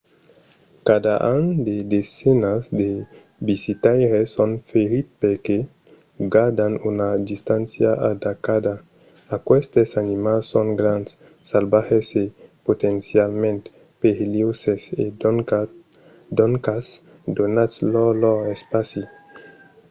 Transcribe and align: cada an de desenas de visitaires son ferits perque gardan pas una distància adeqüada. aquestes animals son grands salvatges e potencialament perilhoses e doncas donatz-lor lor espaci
cada 0.87 1.15
an 1.31 1.41
de 1.65 1.75
desenas 1.95 2.61
de 2.79 2.89
visitaires 3.49 4.27
son 4.35 4.51
ferits 4.69 5.13
perque 5.21 5.57
gardan 6.33 6.73
pas 6.77 6.83
una 6.91 7.09
distància 7.31 7.89
adeqüada. 8.09 8.73
aquestes 9.37 9.89
animals 10.03 10.43
son 10.53 10.67
grands 10.79 11.11
salvatges 11.51 12.07
e 12.23 12.23
potencialament 12.67 13.63
perilhoses 14.01 14.81
e 15.03 15.05
doncas 16.41 16.85
donatz-lor 17.37 18.11
lor 18.23 18.39
espaci 18.55 19.01